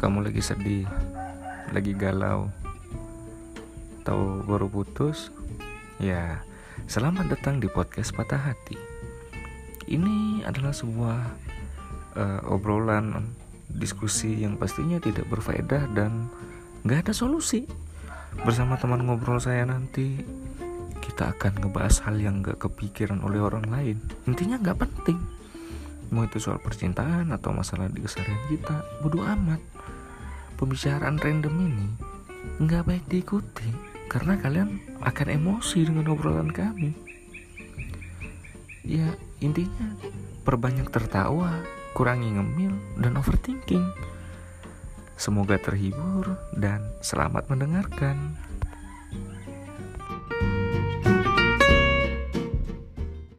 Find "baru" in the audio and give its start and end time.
4.48-4.64